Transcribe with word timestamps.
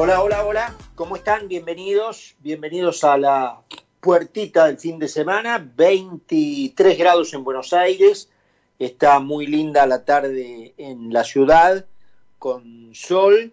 Hola, 0.00 0.22
hola, 0.22 0.46
hola, 0.46 0.76
¿cómo 0.94 1.16
están? 1.16 1.48
Bienvenidos, 1.48 2.36
bienvenidos 2.38 3.02
a 3.02 3.18
la 3.18 3.62
puertita 3.98 4.66
del 4.66 4.78
fin 4.78 5.00
de 5.00 5.08
semana, 5.08 5.58
23 5.74 6.96
grados 6.96 7.34
en 7.34 7.42
Buenos 7.42 7.72
Aires, 7.72 8.30
está 8.78 9.18
muy 9.18 9.48
linda 9.48 9.88
la 9.88 10.04
tarde 10.04 10.72
en 10.78 11.12
la 11.12 11.24
ciudad, 11.24 11.84
con 12.38 12.94
sol, 12.94 13.52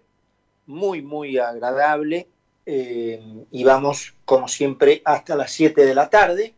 muy, 0.67 1.01
muy 1.01 1.39
agradable, 1.39 2.27
eh, 2.67 3.23
y 3.49 3.63
vamos, 3.63 4.13
como 4.23 4.47
siempre, 4.47 5.01
hasta 5.03 5.35
las 5.35 5.51
7 5.51 5.83
de 5.83 5.95
la 5.95 6.11
tarde, 6.11 6.53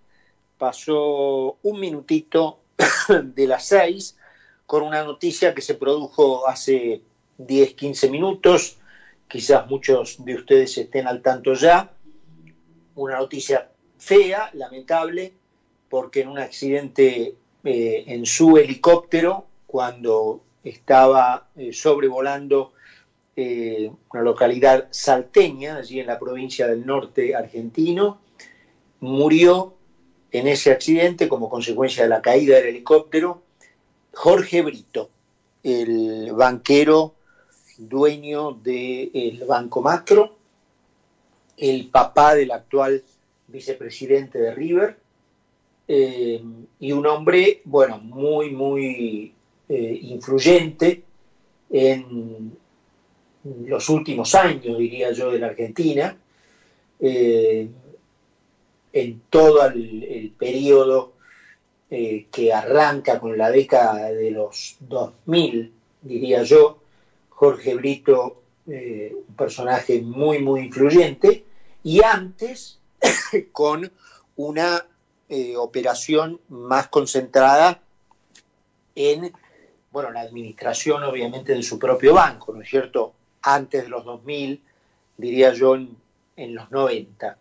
pasó 0.57 1.55
un 1.63 1.79
minutito 1.79 2.59
de 3.23 3.47
las 3.47 3.65
6, 3.67 4.17
con 4.65 4.83
una 4.83 5.05
noticia 5.05 5.55
que 5.55 5.61
se 5.61 5.75
produjo 5.75 6.45
hace 6.45 7.01
10, 7.37 7.73
15 7.73 8.09
minutos, 8.09 8.76
quizás 9.27 9.67
muchos 9.67 10.23
de 10.23 10.35
ustedes 10.35 10.77
estén 10.77 11.07
al 11.07 11.21
tanto 11.21 11.53
ya, 11.53 11.91
una 12.95 13.17
noticia 13.17 13.69
fea, 13.97 14.49
lamentable, 14.53 15.33
porque 15.89 16.21
en 16.21 16.29
un 16.29 16.39
accidente 16.39 17.35
eh, 17.63 18.03
en 18.07 18.25
su 18.25 18.57
helicóptero, 18.57 19.45
cuando 19.65 20.41
estaba 20.63 21.49
eh, 21.55 21.71
sobrevolando 21.73 22.73
eh, 23.35 23.91
una 24.11 24.23
localidad 24.23 24.87
salteña, 24.91 25.77
allí 25.77 25.99
en 25.99 26.07
la 26.07 26.17
provincia 26.17 26.67
del 26.67 26.85
norte 26.85 27.35
argentino, 27.35 28.19
murió 28.99 29.75
en 30.31 30.47
ese 30.47 30.71
accidente 30.71 31.27
como 31.27 31.49
consecuencia 31.49 32.03
de 32.03 32.09
la 32.09 32.21
caída 32.21 32.57
del 32.57 32.67
helicóptero 32.67 33.41
Jorge 34.13 34.61
Brito, 34.63 35.09
el 35.63 36.31
banquero 36.33 37.13
dueño 37.77 38.51
del 38.51 39.43
Banco 39.47 39.81
Macro, 39.81 40.35
el 41.57 41.89
papá 41.89 42.35
del 42.35 42.51
actual 42.51 43.01
vicepresidente 43.47 44.39
de 44.39 44.53
River, 44.53 44.97
eh, 45.87 46.41
y 46.79 46.91
un 46.91 47.05
hombre, 47.05 47.61
bueno, 47.63 47.97
muy, 47.97 48.49
muy 48.49 49.31
eh, 49.69 49.99
influyente 50.01 51.01
en 51.69 52.57
los 53.65 53.87
últimos 53.89 54.35
años, 54.35 54.77
diría 54.77 55.11
yo, 55.11 55.31
de 55.31 55.39
la 55.39 55.47
Argentina, 55.47 56.15
eh, 56.99 57.67
en 58.91 59.21
todo 59.29 59.65
el, 59.65 60.03
el 60.03 60.29
periodo 60.31 61.13
que 61.89 62.51
arranca 62.51 63.17
con 63.17 63.37
la 63.37 63.49
década 63.49 64.11
de 64.11 64.29
los 64.29 64.75
2000, 64.81 65.71
diría 66.01 66.43
yo, 66.43 66.81
Jorge 67.37 67.75
Brito, 67.75 68.41
eh, 68.65 69.15
un 69.15 69.35
personaje 69.35 70.01
muy, 70.01 70.39
muy 70.39 70.61
influyente, 70.61 71.45
y 71.83 72.03
antes 72.03 72.79
con 73.51 73.91
una 74.37 74.87
eh, 75.29 75.55
operación 75.55 76.41
más 76.49 76.87
concentrada 76.87 77.79
en, 78.95 79.31
bueno, 79.91 80.09
la 80.09 80.21
administración 80.21 81.03
obviamente 81.03 81.53
de 81.53 81.61
su 81.61 81.77
propio 81.77 82.15
banco, 82.15 82.53
¿no 82.53 82.63
es 82.63 82.69
cierto? 82.69 83.13
Antes 83.43 83.83
de 83.83 83.89
los 83.89 84.03
2000, 84.03 84.59
diría 85.17 85.53
yo, 85.53 85.75
en, 85.75 86.55
los 86.55 86.71
90. 86.71 87.37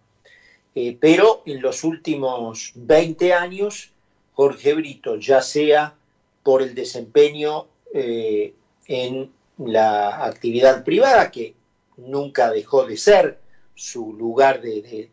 Eh, 0.75 0.99
pero 1.01 1.43
en 1.47 1.63
los 1.63 1.85
últimos 1.85 2.73
20 2.75 3.33
años, 3.33 3.93
Jorge 4.35 4.75
Brito, 4.75 5.17
ya 5.17 5.41
sea 5.41 5.95
por 6.43 6.61
el 6.61 6.75
desempeño 6.75 7.69
en 7.95 9.31
la 9.59 10.25
actividad 10.25 10.85
privada, 10.85 11.31
que 11.31 11.55
nunca 11.97 12.51
dejó 12.51 12.85
de 12.85 12.97
ser 12.97 13.39
su 13.75 14.13
lugar 14.13 14.61
de, 14.61 15.11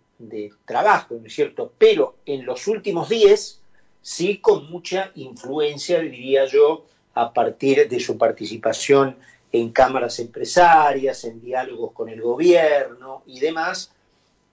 trabajo, 0.66 1.16
¿no 1.20 1.28
es 1.28 1.34
cierto? 1.34 1.74
Pero 1.78 2.16
en 2.26 2.46
los 2.46 2.68
últimos 2.68 3.10
días, 3.10 3.60
sí 4.02 4.38
con 4.38 4.70
mucha 4.72 5.12
influencia, 5.16 6.00
diría 6.00 6.46
yo, 6.46 6.86
a 7.14 7.34
partir 7.34 7.88
de 7.90 8.00
su 8.00 8.18
participación 8.18 9.18
en 9.52 9.70
cámaras 9.72 10.20
empresarias, 10.20 11.26
en 11.26 11.42
diálogos 11.42 11.92
con 11.92 12.10
el 12.10 12.22
gobierno 12.22 13.24
y 13.28 13.40
demás, 13.40 13.92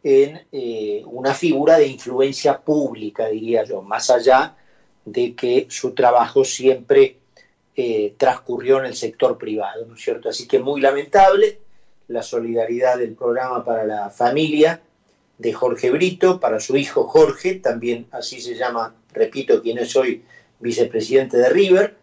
en 0.03 0.41
eh, 0.51 1.03
una 1.07 1.35
figura 1.35 1.79
de 1.79 1.87
influencia 1.87 2.61
pública, 2.61 3.29
diría 3.29 3.65
yo, 3.65 3.81
más 3.81 4.11
allá 4.11 4.57
de 5.05 5.35
que 5.35 5.67
su 5.71 5.93
trabajo 5.93 6.45
siempre 6.45 7.20
eh, 7.77 8.13
transcurrió 8.17 8.79
en 8.79 8.87
el 8.87 8.95
sector 8.95 9.37
privado, 9.39 9.85
¿no 9.87 9.95
es 9.95 10.01
cierto? 10.01 10.29
Así 10.29 10.47
que 10.47 10.59
muy 10.59 10.81
lamentable 10.81 11.59
la 12.09 12.23
solidaridad 12.23 12.99
del 12.99 13.13
programa 13.13 13.65
para 13.65 13.85
la 13.85 14.11
familia 14.11 14.81
de 15.39 15.53
Jorge 15.53 15.91
Brito, 15.91 16.39
para 16.41 16.59
su 16.61 16.77
hijo 16.77 17.05
Jorge, 17.05 17.55
también 17.55 18.07
así 18.11 18.41
se 18.41 18.55
llama, 18.55 18.93
repito, 19.13 19.63
quien 19.63 19.79
es 19.79 19.95
hoy 19.97 20.23
vicepresidente 20.59 21.37
de 21.39 21.49
River, 21.49 21.95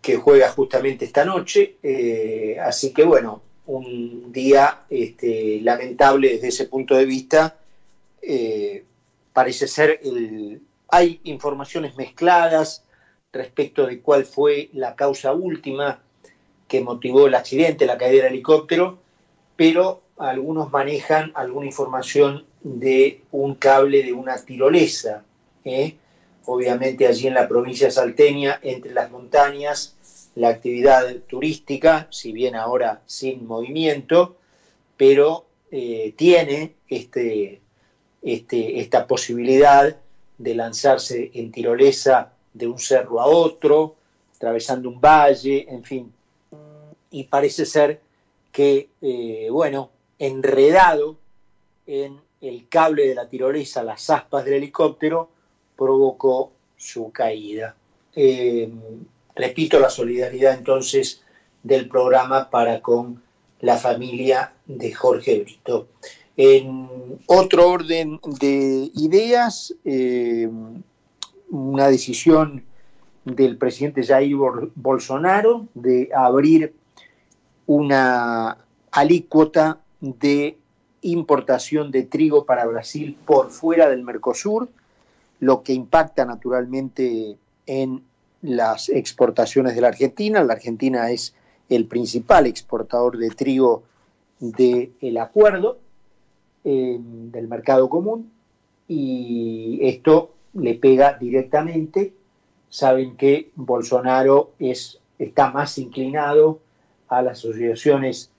que 0.00 0.16
juega 0.16 0.48
justamente 0.48 1.04
esta 1.04 1.24
noche. 1.24 1.74
Eh, 1.82 2.56
así 2.62 2.92
que 2.92 3.04
bueno, 3.04 3.42
un 3.66 4.32
día 4.32 4.84
este, 4.88 5.60
lamentable 5.60 6.30
desde 6.30 6.48
ese 6.48 6.64
punto 6.64 6.96
de 6.96 7.04
vista. 7.04 7.56
Eh, 8.22 8.82
parece 9.32 9.66
ser 9.66 10.00
el... 10.02 10.60
Hay 10.88 11.20
informaciones 11.24 11.94
mezcladas, 11.96 12.82
respecto 13.32 13.86
de 13.86 14.00
cuál 14.00 14.24
fue 14.24 14.70
la 14.72 14.96
causa 14.96 15.34
última 15.34 16.00
que 16.66 16.80
motivó 16.80 17.26
el 17.26 17.34
accidente, 17.34 17.86
la 17.86 17.98
caída 17.98 18.24
del 18.24 18.32
helicóptero, 18.32 18.98
pero 19.56 20.02
algunos 20.16 20.72
manejan 20.72 21.32
alguna 21.34 21.66
información 21.66 22.46
de 22.62 23.22
un 23.30 23.54
cable 23.54 24.02
de 24.02 24.12
una 24.12 24.42
tirolesa, 24.44 25.24
¿eh? 25.64 25.96
obviamente 26.46 27.06
allí 27.06 27.26
en 27.26 27.34
la 27.34 27.48
provincia 27.48 27.90
salteña, 27.90 28.58
entre 28.62 28.92
las 28.94 29.10
montañas, 29.10 29.96
la 30.34 30.48
actividad 30.48 31.04
turística, 31.28 32.08
si 32.10 32.32
bien 32.32 32.54
ahora 32.56 33.02
sin 33.06 33.46
movimiento, 33.46 34.36
pero 34.96 35.46
eh, 35.70 36.14
tiene 36.16 36.74
este, 36.88 37.60
este, 38.22 38.80
esta 38.80 39.06
posibilidad 39.06 39.96
de 40.38 40.54
lanzarse 40.54 41.30
en 41.34 41.52
tirolesa 41.52 42.32
de 42.58 42.66
un 42.66 42.78
cerro 42.78 43.20
a 43.20 43.26
otro, 43.26 43.94
atravesando 44.36 44.88
un 44.88 45.00
valle, 45.00 45.66
en 45.68 45.84
fin. 45.84 46.12
Y 47.10 47.24
parece 47.24 47.64
ser 47.64 48.00
que, 48.52 48.88
eh, 49.00 49.48
bueno, 49.50 49.90
enredado 50.18 51.16
en 51.86 52.20
el 52.40 52.68
cable 52.68 53.08
de 53.08 53.14
la 53.14 53.28
tirolesa, 53.28 53.82
las 53.82 54.10
aspas 54.10 54.44
del 54.44 54.54
helicóptero, 54.54 55.30
provocó 55.76 56.52
su 56.76 57.10
caída. 57.10 57.74
Eh, 58.14 58.68
repito, 59.34 59.78
la 59.78 59.90
solidaridad 59.90 60.54
entonces 60.54 61.22
del 61.62 61.88
programa 61.88 62.50
para 62.50 62.80
con 62.80 63.22
la 63.60 63.76
familia 63.76 64.52
de 64.66 64.92
Jorge 64.92 65.40
Brito. 65.40 65.88
En 66.36 67.18
otro 67.26 67.68
orden 67.68 68.20
de 68.40 68.90
ideas, 68.94 69.74
eh, 69.84 70.48
una 71.50 71.88
decisión 71.88 72.64
del 73.24 73.56
presidente 73.56 74.04
Jair 74.04 74.36
Bolsonaro 74.74 75.66
de 75.74 76.10
abrir 76.14 76.74
una 77.66 78.58
alícuota 78.90 79.80
de 80.00 80.58
importación 81.02 81.90
de 81.90 82.04
trigo 82.04 82.44
para 82.44 82.66
Brasil 82.66 83.16
por 83.26 83.50
fuera 83.50 83.88
del 83.88 84.02
Mercosur, 84.02 84.68
lo 85.40 85.62
que 85.62 85.72
impacta 85.72 86.24
naturalmente 86.24 87.36
en 87.66 88.02
las 88.42 88.88
exportaciones 88.88 89.74
de 89.74 89.80
la 89.80 89.88
Argentina. 89.88 90.42
La 90.42 90.54
Argentina 90.54 91.10
es 91.10 91.34
el 91.68 91.86
principal 91.86 92.46
exportador 92.46 93.18
de 93.18 93.30
trigo 93.30 93.82
del 94.40 95.18
acuerdo 95.18 95.78
eh, 96.64 96.98
del 97.00 97.48
mercado 97.48 97.88
común 97.88 98.30
y 98.86 99.80
esto 99.82 100.34
le 100.54 100.74
pega 100.74 101.14
directamente. 101.14 102.14
Saben 102.68 103.16
que 103.16 103.50
Bolsonaro 103.54 104.52
es, 104.58 105.00
está 105.18 105.50
más 105.50 105.78
inclinado 105.78 106.60
a 107.08 107.22
las 107.22 107.38
asociaciones 107.38 108.30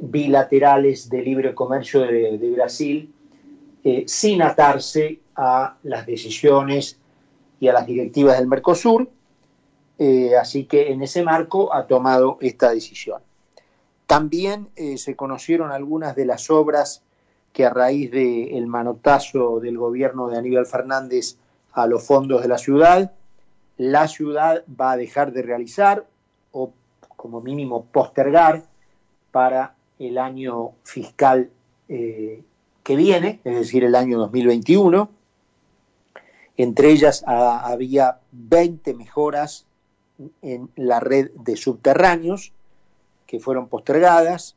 bilaterales 0.00 1.08
de 1.08 1.22
libre 1.22 1.54
comercio 1.54 2.00
de, 2.02 2.52
Brasil, 2.54 3.12
eh, 3.84 4.04
sin 4.06 4.42
atarse 4.42 5.20
a 5.34 5.76
las 5.82 6.06
decisiones 6.06 6.98
y 7.60 7.68
a 7.68 7.72
las 7.72 7.86
directivas 7.86 8.38
del 8.38 8.48
Mercosur. 8.48 9.08
Eh, 9.98 10.36
así 10.36 10.64
que 10.64 10.92
en 10.92 11.02
ese 11.02 11.24
marco 11.24 11.74
ha 11.74 11.86
tomado 11.86 12.38
esta 12.40 12.70
decisión. 12.70 13.20
También 14.06 14.68
eh, 14.76 14.96
se 14.96 15.16
conocieron 15.16 15.72
algunas 15.72 16.14
de 16.14 16.24
las 16.24 16.50
obras 16.50 17.02
que 17.52 17.64
a 17.64 17.70
raíz 17.70 18.10
del 18.10 18.66
manotazo 18.66 19.58
del 19.60 19.76
gobierno 19.76 20.28
de 20.28 20.38
Aníbal 20.38 20.66
Fernández 20.66 21.36
a 21.82 21.86
los 21.86 22.04
fondos 22.04 22.42
de 22.42 22.48
la 22.48 22.58
ciudad, 22.58 23.12
la 23.76 24.08
ciudad 24.08 24.64
va 24.68 24.92
a 24.92 24.96
dejar 24.96 25.32
de 25.32 25.42
realizar 25.42 26.06
o 26.52 26.72
como 27.16 27.40
mínimo 27.40 27.84
postergar 27.86 28.64
para 29.30 29.74
el 29.98 30.18
año 30.18 30.72
fiscal 30.82 31.50
eh, 31.88 32.42
que 32.82 32.96
viene, 32.96 33.40
es 33.44 33.54
decir, 33.54 33.84
el 33.84 33.94
año 33.94 34.18
2021. 34.18 35.08
Entre 36.56 36.90
ellas 36.90 37.22
había 37.26 38.18
20 38.32 38.94
mejoras 38.94 39.66
en 40.42 40.70
la 40.74 40.98
red 40.98 41.30
de 41.34 41.56
subterráneos 41.56 42.52
que 43.26 43.38
fueron 43.38 43.68
postergadas, 43.68 44.56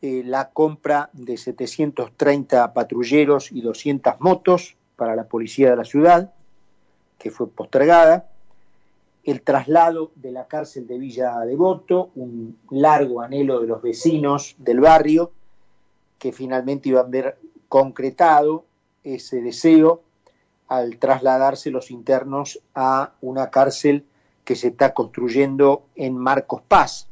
eh, 0.00 0.22
la 0.24 0.50
compra 0.50 1.10
de 1.12 1.36
730 1.36 2.72
patrulleros 2.72 3.50
y 3.50 3.62
200 3.62 4.20
motos 4.20 4.76
para 4.98 5.14
la 5.14 5.28
policía 5.28 5.70
de 5.70 5.76
la 5.76 5.84
ciudad, 5.84 6.32
que 7.18 7.30
fue 7.30 7.48
postergada, 7.48 8.28
el 9.22 9.42
traslado 9.42 10.10
de 10.16 10.32
la 10.32 10.48
cárcel 10.48 10.88
de 10.88 10.98
Villa 10.98 11.38
Devoto, 11.40 12.10
un 12.16 12.58
largo 12.70 13.22
anhelo 13.22 13.60
de 13.60 13.68
los 13.68 13.80
vecinos 13.80 14.56
del 14.58 14.80
barrio, 14.80 15.30
que 16.18 16.32
finalmente 16.32 16.88
iban 16.88 17.06
a 17.06 17.10
ver 17.10 17.38
concretado 17.68 18.64
ese 19.04 19.40
deseo 19.40 20.02
al 20.66 20.98
trasladarse 20.98 21.70
los 21.70 21.92
internos 21.92 22.60
a 22.74 23.12
una 23.20 23.50
cárcel 23.50 24.04
que 24.44 24.56
se 24.56 24.68
está 24.68 24.94
construyendo 24.94 25.84
en 25.94 26.16
Marcos 26.16 26.62
Paz. 26.66 27.08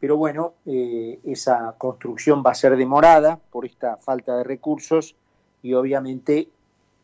Pero 0.00 0.16
bueno, 0.16 0.54
eh, 0.64 1.20
esa 1.24 1.74
construcción 1.76 2.42
va 2.46 2.52
a 2.52 2.54
ser 2.54 2.76
demorada 2.76 3.40
por 3.50 3.66
esta 3.66 3.98
falta 3.98 4.38
de 4.38 4.44
recursos 4.44 5.16
y 5.62 5.74
obviamente 5.74 6.48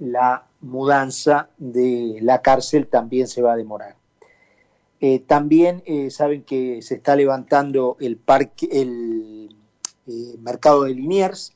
la 0.01 0.47
mudanza 0.61 1.49
de 1.59 2.19
la 2.23 2.43
cárcel 2.43 2.89
también 2.89 3.29
se 3.29 3.43
va 3.43 3.53
a 3.53 3.57
demorar. 3.57 3.97
Eh, 5.01 5.21
también 5.21 5.83
eh, 5.87 6.11
saben 6.11 6.43
que 6.43 6.83
se 6.83 6.97
está 6.97 7.17
levantando 7.17 7.97
el 8.01 8.17
parque, 8.17 8.69
el 8.71 9.57
eh, 10.07 10.37
mercado 10.41 10.85
de 10.85 10.95
Liniers 10.95 11.55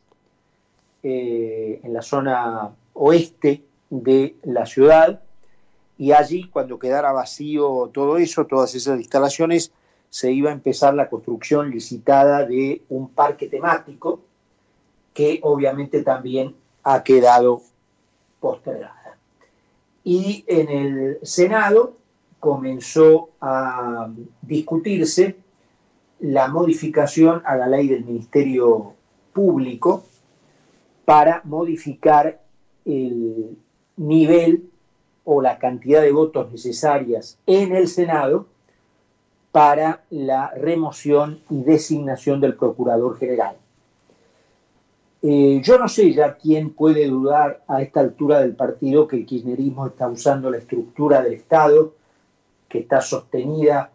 en 1.03 1.93
la 1.93 2.01
zona 2.01 2.71
oeste 2.95 3.63
de 3.91 4.37
la 4.43 4.65
ciudad 4.65 5.21
y 5.99 6.13
allí 6.13 6.49
cuando 6.49 6.79
quedara 6.79 7.13
vacío 7.13 7.91
todo 7.93 8.17
eso, 8.17 8.47
todas 8.47 8.75
esas 8.75 8.99
instalaciones, 8.99 9.71
se 10.09 10.33
iba 10.33 10.49
a 10.49 10.55
empezar 10.55 10.95
la 10.95 11.11
construcción 11.11 11.71
licitada 11.71 12.47
de 12.47 12.81
un 12.89 13.11
parque 13.11 13.49
temático 13.49 14.21
que 15.13 15.41
obviamente 15.43 16.03
también 16.03 16.55
ha 16.85 17.03
quedado 17.03 17.61
postergada. 18.45 19.17
Y 20.05 20.45
en 20.47 20.69
el 20.69 21.19
Senado 21.23 21.97
comenzó 22.39 23.31
a 23.41 24.11
discutirse 24.43 25.37
la 26.21 26.49
modificación 26.49 27.41
a 27.47 27.57
la 27.57 27.67
ley 27.69 27.89
del 27.89 28.05
Ministerio 28.05 28.93
Público 29.33 30.05
para 31.07 31.41
modificar 31.45 32.43
el 32.85 33.57
nivel 33.97 34.69
o 35.25 35.41
la 35.41 35.59
cantidad 35.59 36.03
de 36.03 36.13
votos 36.13 36.53
necesarias 36.53 37.39
en 37.47 37.75
el 37.75 37.89
Senado 37.89 38.47
para 39.53 40.03
la 40.11 40.51
remoción 40.51 41.41
y 41.49 41.63
designación 41.63 42.43
del 42.43 42.57
Procurador 42.57 43.17
General. 43.17 43.57
Eh, 45.27 45.63
yo 45.65 45.79
no 45.79 45.89
sé 45.89 46.13
ya 46.13 46.37
quién 46.37 46.75
puede 46.75 47.07
dudar 47.07 47.63
a 47.67 47.81
esta 47.81 48.01
altura 48.01 48.41
del 48.41 48.55
partido 48.55 49.09
que 49.09 49.17
el 49.17 49.25
kirchnerismo 49.25 49.87
está 49.87 50.07
usando 50.07 50.51
la 50.51 50.59
estructura 50.59 51.23
del 51.23 51.33
Estado 51.33 51.95
que 52.69 52.81
está 52.81 53.01
sostenida 53.01 53.91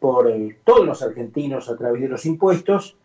por 0.00 0.28
todos 0.64 0.84
los 0.84 1.04
argentinos 1.04 1.70
a 1.70 1.76
través 1.76 2.02
de 2.02 2.08
los 2.08 2.26
impuestos 2.26 2.96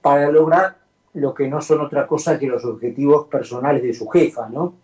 para 0.00 0.30
lograr 0.30 0.76
lo 1.14 1.34
que 1.34 1.48
no 1.48 1.60
son 1.60 1.80
otra 1.80 2.06
cosa 2.06 2.38
que 2.38 2.46
los 2.46 2.64
objetivos 2.64 3.26
personales 3.26 3.82
de 3.82 3.92
su 3.92 4.08
jefa, 4.08 4.48
¿no? 4.48 4.74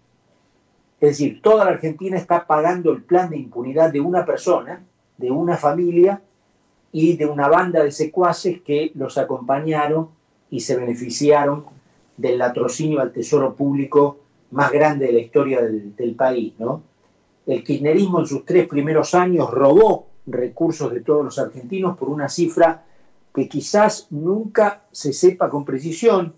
Es 1.00 1.10
decir, 1.10 1.40
toda 1.40 1.64
la 1.64 1.70
Argentina 1.70 2.16
está 2.16 2.44
pagando 2.44 2.90
el 2.90 3.04
plan 3.04 3.30
de 3.30 3.36
impunidad 3.36 3.92
de 3.92 4.00
una 4.00 4.26
persona, 4.26 4.82
de 5.16 5.30
una 5.30 5.56
familia 5.56 6.20
y 6.90 7.16
de 7.16 7.26
una 7.26 7.46
banda 7.46 7.84
de 7.84 7.92
secuaces 7.92 8.62
que 8.62 8.90
los 8.96 9.16
acompañaron 9.16 10.08
y 10.50 10.58
se 10.58 10.74
beneficiaron 10.74 11.75
del 12.16 12.38
latrocinio 12.38 13.00
al 13.00 13.12
tesoro 13.12 13.54
público 13.54 14.18
más 14.52 14.70
grande 14.70 15.06
de 15.06 15.12
la 15.12 15.20
historia 15.20 15.60
del, 15.62 16.14
país, 16.14 16.54
¿no? 16.58 16.82
El 17.46 17.62
kirchnerismo 17.62 18.20
en 18.20 18.26
sus 18.26 18.44
tres 18.44 18.66
primeros 18.66 19.14
años 19.14 19.50
robó 19.50 20.06
recursos 20.26 20.92
de 20.92 21.00
todos 21.00 21.24
los 21.24 21.38
argentinos 21.38 21.96
por 21.96 22.08
una 22.08 22.28
cifra 22.28 22.84
que 23.34 23.48
quizás 23.48 24.08
nunca 24.10 24.82
se 24.90 25.12
sepa 25.12 25.50
con 25.50 25.64
precisión, 25.64 26.34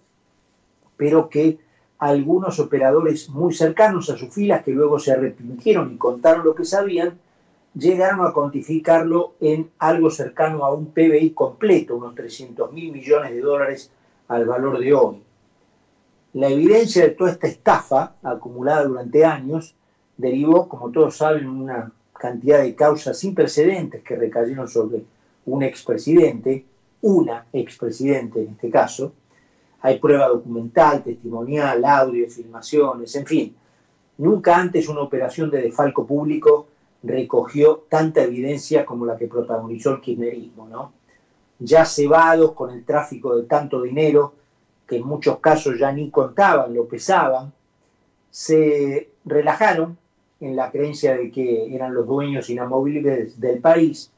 pero 0.96 1.28
que 1.28 1.58
algunos 1.98 2.58
operadores 2.58 3.28
muy 3.30 3.54
cercanos 3.54 4.10
a 4.10 4.16
sus 4.16 4.32
filas, 4.32 4.62
que 4.62 4.72
luego 4.72 4.98
se 4.98 5.12
arrepintieron 5.12 5.92
y 5.92 5.96
contaron 5.96 6.44
lo 6.44 6.54
que 6.54 6.64
sabían, 6.64 7.18
llegaron 7.74 8.26
a 8.26 8.32
cuantificarlo 8.32 9.34
en 9.40 9.70
algo 9.78 10.10
cercano 10.10 10.64
a 10.64 10.72
un 10.72 10.86
PBI 10.86 11.30
completo, 11.30 11.96
unos 11.96 12.14
300 12.14 12.72
mil 12.72 12.92
millones 12.92 13.32
de 13.32 13.40
dólares 13.40 13.90
al 14.28 14.44
valor 14.46 14.78
de 14.78 14.92
hoy. 14.92 15.22
La 16.34 16.48
evidencia 16.48 17.04
de 17.04 17.10
toda 17.10 17.30
esta 17.30 17.46
estafa 17.46 18.14
acumulada 18.22 18.84
durante 18.84 19.24
años 19.24 19.74
derivó, 20.16 20.68
como 20.68 20.90
todos 20.90 21.16
saben, 21.16 21.48
una 21.48 21.90
cantidad 22.12 22.60
de 22.60 22.74
causas 22.74 23.18
sin 23.18 23.34
precedentes 23.34 24.02
que 24.02 24.16
recayeron 24.16 24.68
sobre 24.68 25.04
un 25.46 25.62
expresidente, 25.62 26.64
una 27.00 27.46
expresidente 27.52 28.42
en 28.42 28.48
este 28.50 28.68
caso. 28.68 29.12
Hay 29.80 29.98
prueba 29.98 30.28
documental, 30.28 31.02
testimonial, 31.02 31.84
audio, 31.84 32.28
filmaciones, 32.28 33.14
en 33.14 33.26
fin. 33.26 33.56
Nunca 34.18 34.56
antes 34.56 34.88
una 34.88 35.02
operación 35.02 35.48
de 35.50 35.62
desfalco 35.62 36.04
público 36.04 36.66
recogió 37.02 37.84
tanta 37.88 38.22
evidencia 38.22 38.84
como 38.84 39.06
la 39.06 39.16
que 39.16 39.28
protagonizó 39.28 39.92
el 39.92 40.00
kirchnerismo, 40.00 40.68
¿no? 40.68 40.92
Ya 41.60 41.84
cebados 41.84 42.52
con 42.52 42.70
el 42.70 42.84
tráfico 42.84 43.36
de 43.36 43.44
tanto 43.44 43.82
dinero, 43.82 44.34
que 44.88 44.96
en 44.96 45.04
muchos 45.04 45.38
casos 45.38 45.78
ya 45.78 45.92
ni 45.92 46.10
contaban, 46.10 46.74
lo 46.74 46.86
pesaban, 46.86 47.52
se 48.30 49.10
relajaron 49.24 49.98
en 50.40 50.56
la 50.56 50.70
creencia 50.70 51.14
de 51.14 51.30
que 51.30 51.74
eran 51.74 51.92
los 51.92 52.06
dueños 52.06 52.48
inamovibles 52.48 53.38
del 53.38 53.60
país. 53.60 54.10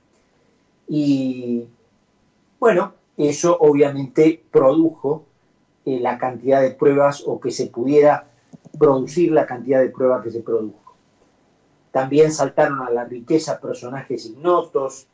Y 0.86 1.64
bueno, 2.60 2.94
eso 3.16 3.56
obviamente 3.58 4.40
produjo 4.50 5.24
eh, 5.84 5.98
la 5.98 6.16
cantidad 6.18 6.60
de 6.60 6.70
pruebas 6.70 7.24
o 7.26 7.40
que 7.40 7.50
se 7.50 7.66
pudiera 7.66 8.26
producir 8.78 9.32
la 9.32 9.46
cantidad 9.46 9.80
de 9.80 9.90
pruebas 9.90 10.22
que 10.22 10.30
se 10.30 10.40
produjo. 10.40 10.94
También 11.90 12.30
saltaron 12.30 12.80
a 12.82 12.90
la 12.90 13.04
riqueza 13.04 13.58
personajes 13.58 14.26
ignotos, 14.26 15.06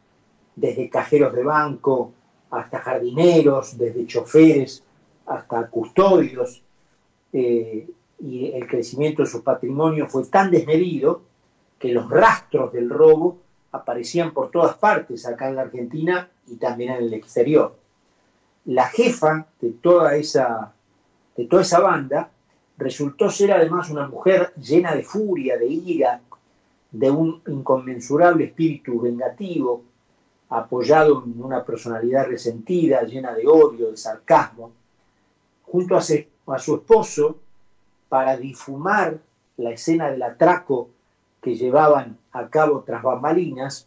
desde 0.55 0.91
cajeros 0.91 1.33
de 1.33 1.43
banco 1.43 2.13
hasta 2.51 2.79
jardineros, 2.79 3.79
desde 3.79 4.07
choferes 4.07 4.83
hasta 5.27 5.69
custodios. 5.69 6.63
Eh, 7.33 7.89
y 8.19 8.53
el 8.53 8.67
crecimiento 8.67 9.23
de 9.23 9.29
su 9.29 9.43
patrimonio 9.43 10.07
fue 10.07 10.25
tan 10.27 10.51
desmedido 10.51 11.23
que 11.79 11.93
los 11.93 12.09
rastros 12.09 12.73
del 12.73 12.89
robo 12.89 13.39
aparecían 13.73 14.33
por 14.33 14.51
todas 14.51 14.77
partes, 14.77 15.27
acá 15.27 15.49
en 15.49 15.57
la 15.57 15.63
Argentina 15.63 16.29
y 16.47 16.57
también 16.57 16.93
en 16.93 17.05
el 17.05 17.15
exterior. 17.15 17.77
La 18.65 18.87
jefa 18.87 19.47
de 19.61 19.73
toda 19.73 20.17
esa, 20.17 20.73
de 21.37 21.45
toda 21.45 21.63
esa 21.63 21.81
banda 21.81 22.31
resultó 22.79 23.31
ser 23.31 23.53
además 23.53 23.91
una 23.91 24.09
mujer 24.09 24.53
llena 24.57 24.95
de 24.95 25.03
furia, 25.03 25.59
de 25.59 25.67
ira, 25.67 26.21
de 26.91 27.11
un 27.11 27.43
inconmensurable 27.47 28.45
espíritu 28.45 29.01
vengativo, 29.01 29.83
apoyado 30.49 31.25
en 31.25 31.43
una 31.43 31.65
personalidad 31.65 32.27
resentida, 32.27 33.03
llena 33.03 33.35
de 33.35 33.47
odio, 33.47 33.91
de 33.91 33.97
sarcasmo, 33.97 34.73
junto 35.67 35.97
a, 35.97 36.01
su 36.01 36.75
esposo, 36.75 37.37
para 38.09 38.37
difumar 38.37 39.19
la 39.57 39.71
escena 39.71 40.11
del 40.11 40.23
atraco 40.23 40.89
que 41.43 41.57
llevaban 41.57 42.17
a 42.33 42.49
cabo 42.49 42.83
tras 42.87 43.03
bambalinas, 43.03 43.87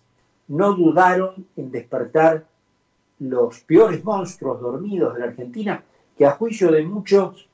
no 0.49 0.73
dudaron 0.73 1.45
en 1.55 1.71
despertar 1.71 2.43
los 3.19 3.59
peores 3.59 4.03
monstruos 4.03 4.59
dormidos 4.61 5.13
de 5.13 5.19
la 5.19 5.25
Argentina, 5.27 5.83
que 6.17 6.25
a 6.25 6.31
juicio 6.31 6.71
de 6.71 6.83
muchos 6.83 7.47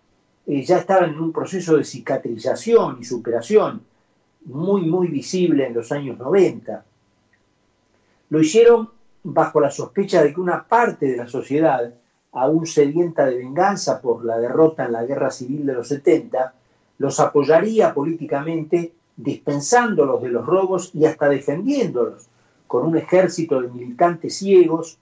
eh, 0.48 0.64
ya 0.64 0.78
estaban 0.78 1.12
en 1.12 1.20
un 1.20 1.32
proceso 1.32 1.78
de 1.78 1.84
cicatrización 1.84 2.98
y 3.00 3.04
superación 3.04 3.82
muy, 4.46 4.88
muy 4.88 5.08
visible 5.08 5.68
en 5.68 5.74
los 5.74 5.92
años 5.92 6.18
90. 6.18 6.84
Lo 8.30 8.40
hicieron 8.40 8.90
bajo 9.24 9.60
la 9.60 9.72
sospecha 9.72 10.22
de 10.24 10.34
que 10.34 10.40
una 10.40 10.64
parte 10.64 11.08
de 11.08 11.18
la 11.18 11.28
sociedad 11.28 11.92
aún 12.36 12.68
sedienta 12.68 13.26
de 13.26 13.38
venganza 13.38 14.02
por 14.02 14.24
la 14.26 14.38
derrota 14.38 14.86
en 14.86 14.92
la 14.92 15.06
guerra 15.06 15.32
civil 15.32 15.66
de 15.66 15.74
los 15.74 15.88
70, 15.88 16.54
los 16.98 17.20
apoyaría 17.20 17.94
políticamente 17.94 18.92
dispensándolos 19.16 20.22
de 20.22 20.30
los 20.30 20.46
robos 20.46 20.92
y 20.94 21.06
hasta 21.06 21.30
defendiéndolos 21.30 22.28
con 22.68 22.86
un 22.86 22.98
ejército 22.98 23.62
de 23.62 23.70
militantes 23.70 24.38
ciegos 24.38 24.98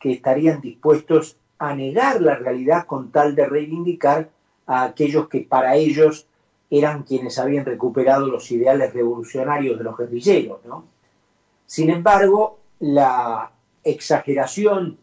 que 0.00 0.12
estarían 0.12 0.60
dispuestos 0.62 1.36
a 1.58 1.74
negar 1.74 2.22
la 2.22 2.36
realidad 2.36 2.86
con 2.86 3.10
tal 3.10 3.34
de 3.34 3.46
reivindicar 3.46 4.30
a 4.66 4.84
aquellos 4.84 5.28
que 5.28 5.40
para 5.40 5.76
ellos 5.76 6.26
eran 6.70 7.02
quienes 7.02 7.38
habían 7.38 7.66
recuperado 7.66 8.26
los 8.26 8.50
ideales 8.50 8.94
revolucionarios 8.94 9.76
de 9.76 9.84
los 9.84 9.96
guerrilleros. 9.96 10.60
Sin 11.66 11.90
embargo, 11.90 12.60
la 12.80 13.50
exageración 13.84 14.96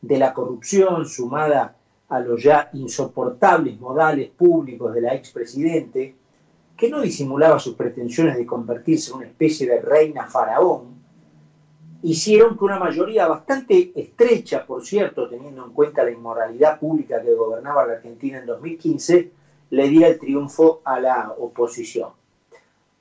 de 0.00 0.18
la 0.18 0.32
corrupción 0.32 1.06
sumada 1.06 1.76
a 2.08 2.20
los 2.20 2.42
ya 2.42 2.70
insoportables 2.72 3.78
modales 3.80 4.30
públicos 4.30 4.94
de 4.94 5.00
la 5.00 5.14
expresidente, 5.14 6.14
que 6.76 6.90
no 6.90 7.00
disimulaba 7.00 7.58
sus 7.58 7.74
pretensiones 7.74 8.36
de 8.36 8.46
convertirse 8.46 9.10
en 9.10 9.16
una 9.18 9.26
especie 9.26 9.66
de 9.66 9.80
reina 9.80 10.26
faraón, 10.26 10.96
hicieron 12.02 12.56
que 12.56 12.64
una 12.64 12.78
mayoría 12.78 13.26
bastante 13.26 13.90
estrecha, 13.94 14.64
por 14.64 14.84
cierto, 14.84 15.28
teniendo 15.28 15.64
en 15.64 15.72
cuenta 15.72 16.04
la 16.04 16.10
inmoralidad 16.10 16.78
pública 16.78 17.20
que 17.20 17.32
gobernaba 17.32 17.86
la 17.86 17.94
Argentina 17.94 18.38
en 18.38 18.46
2015, 18.46 19.30
le 19.70 19.88
diera 19.88 20.08
el 20.08 20.18
triunfo 20.18 20.80
a 20.84 21.00
la 21.00 21.34
oposición. 21.36 22.10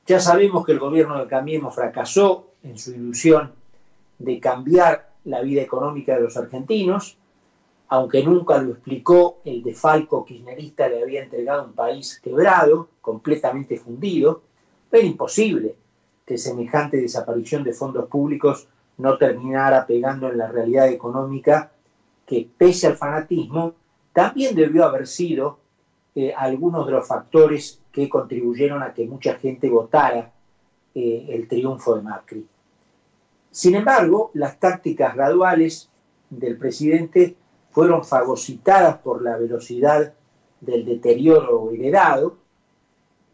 Ya 0.07 0.19
sabemos 0.19 0.65
que 0.65 0.71
el 0.71 0.79
gobierno 0.79 1.19
de 1.19 1.27
Cambiemos 1.27 1.75
fracasó 1.75 2.47
en 2.63 2.77
su 2.77 2.91
ilusión 2.91 3.51
de 4.17 4.39
cambiar 4.39 5.09
la 5.25 5.41
vida 5.41 5.61
económica 5.61 6.15
de 6.15 6.21
los 6.21 6.37
argentinos, 6.37 7.15
aunque 7.87 8.23
nunca 8.23 8.57
lo 8.57 8.71
explicó, 8.71 9.37
el 9.43 9.61
de 9.61 9.73
Falco 9.73 10.23
kirchnerista 10.23 10.87
le 10.87 11.01
había 11.01 11.21
entregado 11.21 11.63
un 11.63 11.73
país 11.73 12.19
quebrado, 12.21 12.87
completamente 13.01 13.77
fundido. 13.77 14.39
Era 14.91 15.05
imposible 15.05 15.75
que 16.25 16.37
semejante 16.37 16.97
desaparición 16.97 17.63
de 17.63 17.73
fondos 17.73 18.07
públicos 18.07 18.65
no 18.97 19.17
terminara 19.17 19.85
pegando 19.85 20.29
en 20.29 20.37
la 20.37 20.47
realidad 20.47 20.87
económica 20.87 21.67
que, 22.25 22.45
pese 22.57 22.87
al 22.87 22.95
fanatismo, 22.95 23.73
también 24.13 24.55
debió 24.55 24.83
haber 24.83 25.05
sido 25.05 25.57
eh, 26.15 26.31
algunos 26.35 26.85
de 26.85 26.93
los 26.93 27.05
factores 27.05 27.77
que 27.91 28.09
contribuyeron 28.09 28.81
a 28.81 28.91
que 28.91 29.05
mucha 29.05 29.35
gente 29.35 29.69
votara 29.69 30.29
eh, 30.95 31.25
el 31.29 31.45
triunfo 31.45 31.93
de 31.93 32.01
Macri. 32.01 32.45
Sin 33.55 33.73
embargo, 33.73 34.31
las 34.33 34.59
tácticas 34.59 35.15
graduales 35.15 35.89
del 36.29 36.57
presidente 36.57 37.37
fueron 37.71 38.03
fagocitadas 38.03 38.97
por 38.97 39.21
la 39.21 39.37
velocidad 39.37 40.13
del 40.59 40.83
deterioro 40.83 41.71
heredado. 41.71 42.35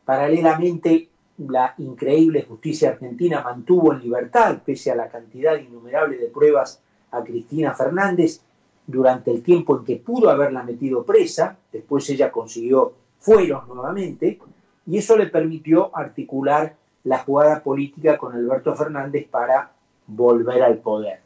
Paralelamente, 0.06 1.10
la 1.40 1.74
increíble 1.80 2.46
justicia 2.48 2.90
argentina 2.90 3.42
mantuvo 3.42 3.94
en 3.94 4.02
libertad, 4.02 4.60
pese 4.64 4.92
a 4.92 4.96
la 4.96 5.10
cantidad 5.10 5.58
innumerable 5.58 6.18
de 6.18 6.28
pruebas, 6.28 6.80
a 7.10 7.24
Cristina 7.24 7.74
Fernández 7.74 8.42
durante 8.86 9.32
el 9.32 9.42
tiempo 9.42 9.76
en 9.76 9.86
que 9.86 9.96
pudo 9.96 10.30
haberla 10.30 10.62
metido 10.62 11.04
presa. 11.04 11.58
Después 11.74 12.08
ella 12.12 12.32
consiguió 12.32 12.94
fueros 13.18 13.68
nuevamente 13.68 14.38
y 14.86 15.00
eso 15.00 15.18
le 15.18 15.26
permitió 15.26 15.90
articular 15.98 16.76
la 17.06 17.18
jugada 17.18 17.64
política 17.64 18.20
con 18.20 18.36
Alberto 18.36 18.76
Fernández 18.76 19.28
para 19.28 19.72
volver 20.16 20.62
al 20.62 20.78
poder. 20.78 21.20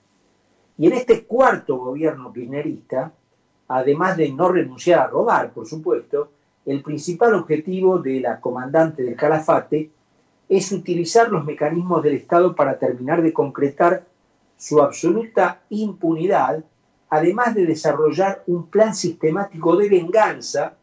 Y 0.78 0.88
en 0.88 0.94
este 0.94 1.24
cuarto 1.24 1.78
gobierno 1.78 2.32
kirchnerista, 2.32 3.12
además 3.68 4.18
de 4.18 4.32
no 4.32 4.50
renunciar 4.50 5.00
a 5.00 5.08
robar, 5.08 5.52
por 5.52 5.66
supuesto, 5.66 6.30
el 6.66 6.82
principal 6.82 7.34
objetivo 7.34 8.00
de 8.00 8.20
la 8.20 8.40
comandante 8.40 9.04
del 9.04 9.16
calafate 9.16 9.90
es 10.48 10.72
utilizar 10.72 11.30
los 11.30 11.44
mecanismos 11.46 12.04
del 12.04 12.16
Estado 12.16 12.54
para 12.54 12.78
terminar 12.78 13.22
de 13.22 13.34
concretar 13.34 14.04
su 14.58 14.82
absoluta 14.82 15.62
impunidad, 15.70 16.64
además 17.10 17.56
de 17.56 17.66
desarrollar 17.66 18.44
un 18.48 18.68
plan 18.68 18.94
sistemático 18.94 19.76
de 19.76 19.90
venganza 19.90 20.74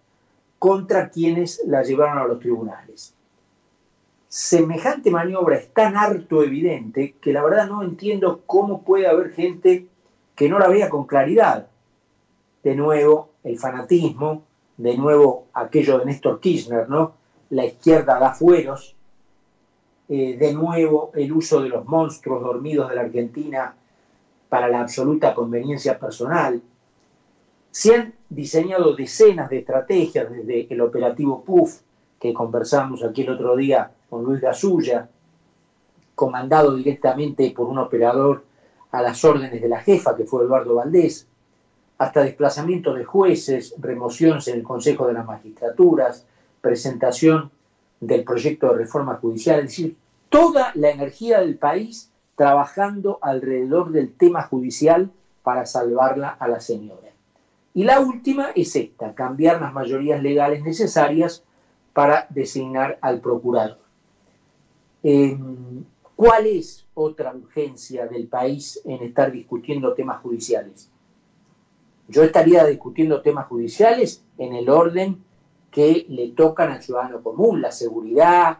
contra 0.58 1.08
quienes 1.08 1.60
la 1.66 1.82
llevaron 1.82 2.18
a 2.18 2.26
los 2.26 2.38
tribunales. 2.40 3.14
Semejante 4.34 5.10
maniobra 5.10 5.56
es 5.56 5.68
tan 5.74 5.94
harto 5.94 6.42
evidente 6.42 7.16
que 7.20 7.34
la 7.34 7.44
verdad 7.44 7.68
no 7.68 7.82
entiendo 7.82 8.40
cómo 8.46 8.82
puede 8.82 9.06
haber 9.06 9.32
gente 9.32 9.88
que 10.34 10.48
no 10.48 10.58
la 10.58 10.68
vea 10.68 10.88
con 10.88 11.04
claridad. 11.04 11.66
De 12.62 12.74
nuevo, 12.74 13.28
el 13.44 13.58
fanatismo, 13.58 14.44
de 14.78 14.96
nuevo 14.96 15.48
aquello 15.52 15.98
de 15.98 16.06
Néstor 16.06 16.40
Kirchner, 16.40 16.88
¿no? 16.88 17.12
La 17.50 17.66
izquierda 17.66 18.18
da 18.18 18.32
fueros, 18.32 18.96
eh, 20.08 20.34
de 20.38 20.54
nuevo 20.54 21.10
el 21.14 21.30
uso 21.30 21.60
de 21.60 21.68
los 21.68 21.84
monstruos 21.84 22.40
dormidos 22.40 22.88
de 22.88 22.94
la 22.94 23.02
Argentina 23.02 23.74
para 24.48 24.66
la 24.68 24.80
absoluta 24.80 25.34
conveniencia 25.34 25.98
personal. 25.98 26.58
Se 27.70 27.94
han 27.94 28.14
diseñado 28.30 28.96
decenas 28.96 29.50
de 29.50 29.58
estrategias 29.58 30.30
desde 30.30 30.68
el 30.72 30.80
operativo 30.80 31.44
PUF, 31.44 31.82
que 32.22 32.32
conversamos 32.32 33.02
aquí 33.02 33.22
el 33.22 33.30
otro 33.30 33.56
día 33.56 33.90
con 34.08 34.22
Luis 34.22 34.40
Gasulla, 34.40 35.08
comandado 36.14 36.76
directamente 36.76 37.50
por 37.50 37.66
un 37.66 37.78
operador 37.78 38.44
a 38.92 39.02
las 39.02 39.24
órdenes 39.24 39.60
de 39.60 39.68
la 39.68 39.80
jefa, 39.80 40.14
que 40.14 40.22
fue 40.24 40.44
Eduardo 40.44 40.76
Valdés, 40.76 41.26
hasta 41.98 42.22
desplazamiento 42.22 42.94
de 42.94 43.02
jueces, 43.02 43.74
remociones 43.76 44.46
en 44.46 44.58
el 44.58 44.62
Consejo 44.62 45.08
de 45.08 45.14
las 45.14 45.26
Magistraturas, 45.26 46.24
presentación 46.60 47.50
del 47.98 48.22
proyecto 48.22 48.68
de 48.68 48.78
reforma 48.78 49.16
judicial, 49.16 49.58
es 49.58 49.66
decir, 49.66 49.96
toda 50.28 50.70
la 50.76 50.90
energía 50.90 51.40
del 51.40 51.56
país 51.56 52.08
trabajando 52.36 53.18
alrededor 53.20 53.90
del 53.90 54.12
tema 54.12 54.42
judicial 54.42 55.10
para 55.42 55.66
salvarla 55.66 56.28
a 56.38 56.46
la 56.46 56.60
señora. 56.60 57.08
Y 57.74 57.82
la 57.82 57.98
última 57.98 58.50
es 58.54 58.76
esta, 58.76 59.12
cambiar 59.12 59.60
las 59.60 59.72
mayorías 59.72 60.22
legales 60.22 60.62
necesarias 60.62 61.42
para 61.92 62.26
designar 62.30 62.98
al 63.00 63.20
procurador. 63.20 63.78
Em, 65.02 65.84
¿Cuál 66.14 66.46
es 66.46 66.86
otra 66.94 67.34
urgencia 67.34 68.06
del 68.06 68.28
país 68.28 68.80
en 68.84 69.02
estar 69.02 69.32
discutiendo 69.32 69.92
temas 69.94 70.20
judiciales? 70.20 70.88
Yo 72.08 72.22
estaría 72.22 72.64
discutiendo 72.64 73.22
temas 73.22 73.46
judiciales 73.48 74.24
en 74.38 74.52
el 74.54 74.68
orden 74.68 75.24
que 75.70 76.06
le 76.08 76.28
tocan 76.28 76.70
al 76.70 76.82
ciudadano 76.82 77.22
común, 77.22 77.62
la 77.62 77.72
seguridad, 77.72 78.58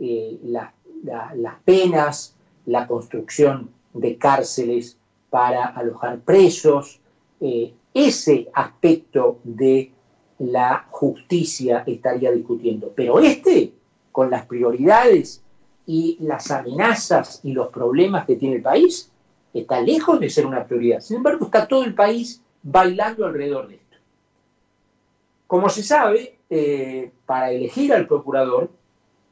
eh, 0.00 0.40
las 0.42 1.60
penas, 1.64 2.34
la 2.66 2.86
construcción 2.86 3.70
de 3.92 4.16
cárceles 4.16 4.98
para 5.30 5.66
alojar 5.66 6.20
presos, 6.20 7.00
eh, 7.40 7.74
ese 7.92 8.48
aspecto 8.54 9.38
de 9.44 9.92
la 10.52 10.86
justicia 10.90 11.84
estaría 11.86 12.30
discutiendo. 12.32 12.92
Pero 12.94 13.20
este, 13.20 13.72
con 14.12 14.30
las 14.30 14.46
prioridades 14.46 15.42
y 15.86 16.16
las 16.20 16.50
amenazas 16.50 17.40
y 17.42 17.52
los 17.52 17.68
problemas 17.68 18.26
que 18.26 18.36
tiene 18.36 18.56
el 18.56 18.62
país 18.62 19.10
está 19.52 19.80
lejos 19.80 20.18
de 20.20 20.30
ser 20.30 20.46
una 20.46 20.64
prioridad. 20.64 21.00
Sin 21.00 21.18
embargo, 21.18 21.44
está 21.46 21.66
todo 21.66 21.84
el 21.84 21.94
país 21.94 22.42
bailando 22.62 23.26
alrededor 23.26 23.68
de 23.68 23.74
esto. 23.74 23.96
Como 25.46 25.68
se 25.68 25.82
sabe, 25.82 26.38
eh, 26.50 27.10
para 27.26 27.50
elegir 27.50 27.92
al 27.92 28.06
procurador 28.06 28.70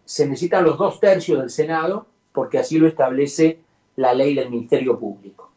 se 0.05 0.27
necesitan 0.27 0.65
los 0.65 0.79
dos 0.79 1.01
tercios 1.01 1.39
del 1.39 1.51
Senado 1.51 2.07
porque 2.33 2.59
así 2.59 2.79
lo 2.79 2.87
establece 2.87 3.61
la 3.97 4.15
ley 4.15 4.35
del 4.35 4.51
Ministerio 4.51 4.99
Público. 4.99 5.51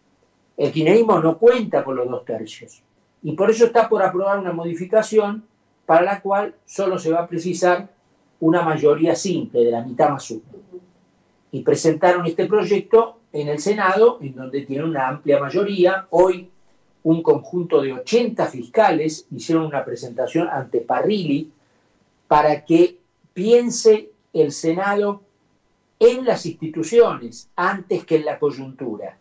El 0.58 0.72
kirchnerismo 0.72 1.20
no 1.20 1.38
cuenta 1.38 1.84
con 1.84 1.96
los 1.96 2.10
dos 2.10 2.26
tercios 2.26 2.82
y 3.26 3.32
por 3.32 3.50
eso 3.50 3.66
está 3.66 3.90
por 3.90 4.04
aprobar 4.04 4.38
una 4.40 4.54
modificación 4.54 5.44
para 5.88 6.06
la 6.06 6.22
cual 6.22 6.54
solo 6.64 7.00
se 7.00 7.12
va 7.12 7.22
a 7.22 7.28
precisar 7.28 7.90
una 8.40 8.62
mayoría 8.62 9.16
simple 9.16 9.64
de 9.64 9.72
la 9.72 9.84
mitad 9.84 10.12
más 10.12 10.30
uno 10.30 10.44
y 11.52 11.64
presentaron 11.64 12.28
este 12.28 12.46
proyecto 12.46 13.18
en 13.34 13.48
el 13.48 13.58
Senado, 13.58 14.20
en 14.22 14.36
donde 14.36 14.62
tiene 14.62 14.84
una 14.84 15.08
amplia 15.08 15.40
mayoría. 15.40 16.06
Hoy 16.12 16.52
un 17.02 17.24
conjunto 17.24 17.82
de 17.82 17.94
80 17.94 18.46
fiscales 18.46 19.26
hicieron 19.32 19.66
una 19.66 19.84
presentación 19.84 20.48
ante 20.48 20.82
Parrilli 20.82 21.52
para 22.28 22.64
que 22.64 23.00
piense 23.34 24.12
el 24.34 24.52
Senado 24.52 25.22
en 25.98 26.26
las 26.26 26.46
instituciones 26.46 27.50
antes 27.56 28.06
que 28.06 28.18
en 28.18 28.26
la 28.26 28.38
coyuntura. 28.38 29.18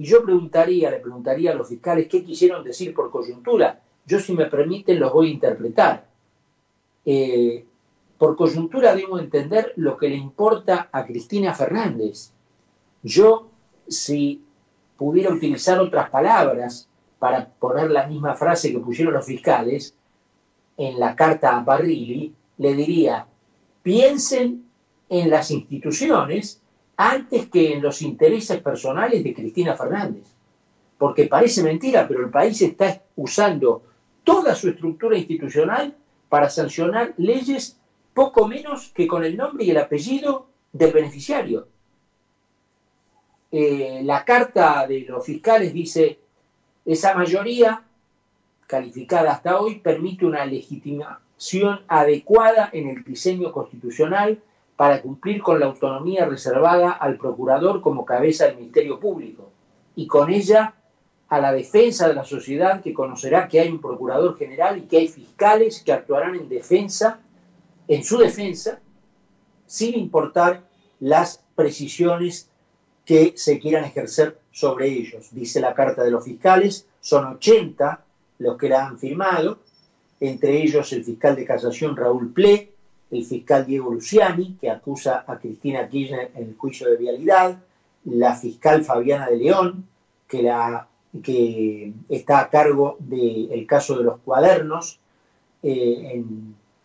Y 0.00 0.04
yo 0.04 0.24
preguntaría, 0.24 0.90
le 0.90 1.00
preguntaría 1.00 1.50
a 1.50 1.54
los 1.54 1.68
fiscales 1.68 2.08
qué 2.08 2.24
quisieron 2.24 2.64
decir 2.64 2.94
por 2.94 3.10
coyuntura. 3.10 3.82
Yo, 4.06 4.18
si 4.18 4.32
me 4.32 4.46
permiten, 4.46 4.98
los 4.98 5.12
voy 5.12 5.28
a 5.28 5.32
interpretar. 5.32 6.06
Eh, 7.04 7.66
por 8.16 8.34
coyuntura 8.34 8.94
debo 8.94 9.18
entender 9.18 9.74
lo 9.76 9.98
que 9.98 10.08
le 10.08 10.16
importa 10.16 10.88
a 10.90 11.04
Cristina 11.04 11.52
Fernández. 11.52 12.30
Yo, 13.02 13.50
si 13.88 14.42
pudiera 14.96 15.34
utilizar 15.34 15.78
otras 15.78 16.08
palabras 16.08 16.88
para 17.18 17.46
poner 17.46 17.90
la 17.90 18.06
misma 18.06 18.34
frase 18.34 18.72
que 18.72 18.78
pusieron 18.78 19.12
los 19.12 19.26
fiscales 19.26 19.94
en 20.78 20.98
la 20.98 21.14
carta 21.14 21.58
a 21.58 21.62
Parrilli, 21.62 22.32
le 22.56 22.74
diría, 22.74 23.26
piensen 23.82 24.64
en 25.10 25.28
las 25.28 25.50
instituciones 25.50 26.62
antes 27.02 27.48
que 27.48 27.72
en 27.72 27.80
los 27.80 28.02
intereses 28.02 28.60
personales 28.60 29.24
de 29.24 29.32
Cristina 29.32 29.74
Fernández. 29.74 30.24
porque 30.98 31.28
parece 31.28 31.62
mentira, 31.62 32.06
pero 32.06 32.20
el 32.20 32.28
país 32.28 32.60
está 32.60 33.00
usando 33.16 33.82
toda 34.22 34.54
su 34.54 34.68
estructura 34.68 35.16
institucional 35.16 35.96
para 36.28 36.50
sancionar 36.50 37.14
leyes 37.16 37.78
poco 38.12 38.46
menos 38.46 38.92
que 38.94 39.06
con 39.06 39.24
el 39.24 39.34
nombre 39.34 39.64
y 39.64 39.70
el 39.70 39.78
apellido 39.78 40.48
del 40.74 40.92
beneficiario. 40.92 41.68
Eh, 43.50 44.02
la 44.04 44.22
carta 44.26 44.86
de 44.86 45.00
los 45.08 45.24
fiscales 45.24 45.72
dice, 45.72 46.18
esa 46.84 47.14
mayoría 47.14 47.82
calificada 48.66 49.32
hasta 49.32 49.58
hoy 49.58 49.76
permite 49.76 50.26
una 50.26 50.44
legitimación 50.44 51.80
adecuada 51.88 52.68
en 52.74 52.90
el 52.90 53.02
diseño 53.04 53.52
constitucional 53.52 54.38
para 54.80 55.02
cumplir 55.02 55.42
con 55.42 55.60
la 55.60 55.66
autonomía 55.66 56.24
reservada 56.24 56.92
al 56.92 57.18
procurador 57.18 57.82
como 57.82 58.06
cabeza 58.06 58.46
del 58.46 58.56
Ministerio 58.56 58.98
Público 58.98 59.50
y 59.94 60.06
con 60.06 60.30
ella 60.30 60.72
a 61.28 61.38
la 61.38 61.52
defensa 61.52 62.08
de 62.08 62.14
la 62.14 62.24
sociedad 62.24 62.80
que 62.80 62.94
conocerá 62.94 63.46
que 63.46 63.60
hay 63.60 63.68
un 63.68 63.82
procurador 63.82 64.38
general 64.38 64.78
y 64.78 64.86
que 64.86 64.96
hay 64.96 65.08
fiscales 65.08 65.82
que 65.84 65.92
actuarán 65.92 66.34
en 66.34 66.48
defensa, 66.48 67.18
en 67.88 68.02
su 68.02 68.16
defensa, 68.16 68.78
sin 69.66 69.98
importar 69.98 70.62
las 71.00 71.38
precisiones 71.54 72.48
que 73.04 73.34
se 73.36 73.58
quieran 73.58 73.84
ejercer 73.84 74.34
sobre 74.50 74.88
ellos. 74.88 75.28
Dice 75.30 75.60
la 75.60 75.74
carta 75.74 76.02
de 76.02 76.10
los 76.10 76.24
fiscales, 76.24 76.86
son 77.02 77.26
80 77.26 78.00
los 78.38 78.56
que 78.56 78.70
la 78.70 78.86
han 78.86 78.96
firmado, 78.96 79.58
entre 80.20 80.62
ellos 80.62 80.90
el 80.94 81.04
fiscal 81.04 81.36
de 81.36 81.44
casación 81.44 81.94
Raúl 81.94 82.32
Ple, 82.32 82.69
el 83.10 83.24
fiscal 83.24 83.66
Diego 83.66 83.92
Luciani, 83.92 84.56
que 84.60 84.70
acusa 84.70 85.24
a 85.26 85.38
Cristina 85.38 85.88
Kirchner 85.88 86.30
en 86.34 86.48
el 86.48 86.56
juicio 86.56 86.88
de 86.88 86.96
vialidad, 86.96 87.58
la 88.04 88.34
fiscal 88.34 88.84
Fabiana 88.84 89.28
de 89.28 89.36
León, 89.36 89.86
que 90.28 91.92
está 92.08 92.40
a 92.40 92.50
cargo 92.50 92.96
del 93.00 93.66
caso 93.66 93.98
de 93.98 94.04
los 94.04 94.20
cuadernos 94.20 95.00
eh, 95.62 96.24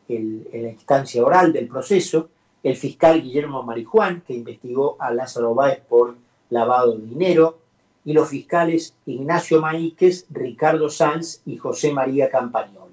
en, 0.08 0.46
la 0.51 0.70
instancia 0.70 1.24
oral 1.24 1.53
del 1.53 1.67
proceso, 1.67 2.29
el 2.63 2.75
fiscal 2.75 3.22
Guillermo 3.22 3.63
Marijuán, 3.63 4.22
que 4.25 4.34
investigó 4.34 4.98
a 5.00 5.13
Lázaro 5.13 5.53
Báez 5.53 5.82
por 5.88 6.15
lavado 6.50 6.98
de 6.98 7.05
dinero, 7.05 7.60
y 8.03 8.13
los 8.13 8.29
fiscales 8.29 8.96
Ignacio 9.08 9.62
Maíquez, 9.62 10.27
Ricardo 10.29 10.89
Sanz 10.89 11.41
y 11.46 11.58
José 11.58 11.91
María 11.91 12.29
Campagnoli. 12.29 12.85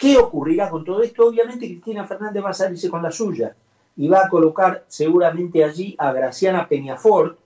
¿Qué 0.00 0.16
ocurrirá 0.16 0.70
con 0.70 0.82
todo 0.82 1.02
esto? 1.02 1.26
Obviamente 1.26 1.66
Cristina 1.66 2.06
Fernández 2.06 2.42
va 2.42 2.48
a 2.48 2.54
salirse 2.54 2.88
con 2.88 3.02
la 3.02 3.10
suya 3.10 3.54
y 3.98 4.08
va 4.08 4.24
a 4.24 4.28
colocar 4.30 4.82
seguramente 4.88 5.62
allí 5.62 5.94
a 5.98 6.10
Graciana 6.14 6.66
Peñafort, 6.66 7.38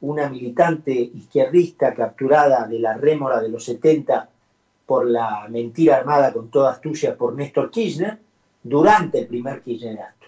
una 0.00 0.28
militante 0.28 0.90
izquierdista 0.90 1.94
capturada 1.94 2.66
de 2.66 2.80
la 2.80 2.94
rémora 2.94 3.40
de 3.40 3.48
los 3.48 3.62
70 3.62 4.28
por 4.86 5.06
la 5.06 5.46
mentira 5.48 5.98
armada 5.98 6.32
con 6.32 6.50
toda 6.50 6.72
astucia 6.72 7.16
por 7.16 7.36
Néstor 7.36 7.70
Kirchner 7.70 8.18
durante 8.64 9.20
el 9.20 9.28
primer 9.28 9.62
Kirchnerato. 9.62 10.26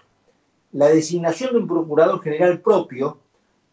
La 0.75 0.87
designación 0.87 1.51
de 1.51 1.59
un 1.59 1.67
procurador 1.67 2.23
general 2.23 2.61
propio 2.61 3.19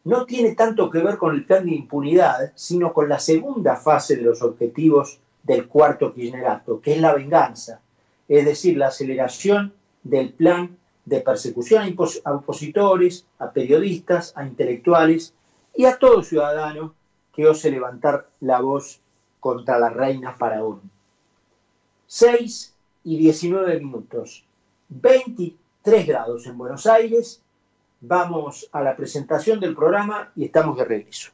no 0.05 0.25
tiene 0.25 0.55
tanto 0.55 0.89
que 0.89 1.03
ver 1.03 1.19
con 1.19 1.35
el 1.35 1.45
plan 1.45 1.63
de 1.63 1.75
impunidad, 1.75 2.53
sino 2.55 2.91
con 2.91 3.07
la 3.07 3.19
segunda 3.19 3.75
fase 3.75 4.15
de 4.15 4.23
los 4.23 4.41
objetivos 4.41 5.19
del 5.43 5.67
cuarto 5.67 6.11
Kirchnerato, 6.11 6.81
que 6.81 6.93
es 6.93 7.01
la 7.01 7.13
venganza, 7.13 7.81
es 8.29 8.45
decir, 8.45 8.77
la 8.77 8.87
aceleración 8.87 9.73
del 10.03 10.31
plan 10.31 10.77
de 11.05 11.19
persecución 11.21 11.95
a 12.23 12.33
opositores, 12.33 13.25
a 13.39 13.51
periodistas, 13.51 14.31
a 14.37 14.45
intelectuales 14.45 15.33
y 15.75 15.85
a 15.85 15.97
todo 15.97 16.23
ciudadano 16.23 16.93
que 17.33 17.47
ose 17.47 17.71
levantar 17.71 18.29
la 18.39 18.61
voz 18.61 18.99
contra 19.39 19.79
la 19.79 19.89
reina 19.89 20.33
faraón. 20.33 20.81
6 22.07 22.73
y 23.03 23.17
19 23.17 23.79
minutos, 23.79 24.43
23 24.89 26.07
grados 26.07 26.45
en 26.45 26.57
Buenos 26.57 26.85
Aires. 26.85 27.41
Vamos 28.01 28.69
a 28.71 28.81
la 28.81 28.95
presentación 28.95 29.59
del 29.59 29.75
programa 29.75 30.31
y 30.35 30.45
estamos 30.45 30.77
de 30.77 30.85
regreso. 30.85 31.31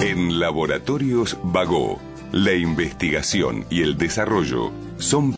En 0.00 0.40
Laboratorios 0.40 1.36
Vago, 1.42 1.98
la 2.32 2.54
investigación 2.54 3.64
y 3.70 3.82
el 3.82 3.98
desarrollo 3.98 4.70
son 4.98 5.28